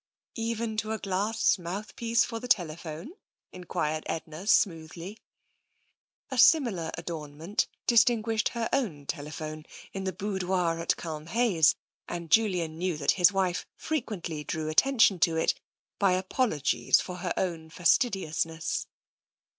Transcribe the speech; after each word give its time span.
"Even 0.39 0.77
to 0.77 0.93
a 0.93 0.97
glass 0.97 1.59
mouthpiece 1.59 2.25
for 2.25 2.39
the 2.39 2.47
telephone?" 2.47 3.11
enquired 3.51 4.01
Edna 4.07 4.47
smoothly. 4.47 5.19
A 6.31 6.39
similar 6.39 6.89
adornment 6.97 7.67
distinguished 7.85 8.49
her 8.57 8.67
own 8.73 9.05
tele 9.05 9.29
phone 9.29 9.63
in 9.93 10.05
the 10.05 10.11
boudoir 10.11 10.79
at 10.79 10.97
Culmhayes, 10.97 11.75
and 12.07 12.31
Julian 12.31 12.79
knew 12.79 12.93
TENSION 12.97 13.05
53 13.05 13.05
that 13.15 13.19
his 13.19 13.31
wife 13.31 13.67
frequently 13.75 14.43
drew 14.43 14.69
attention 14.69 15.19
to 15.19 15.35
it 15.37 15.53
by 15.99 16.13
apol 16.13 16.47
ogies 16.47 16.99
for 16.99 17.17
her 17.17 17.33
own 17.37 17.69
fastidiousness. 17.69 18.87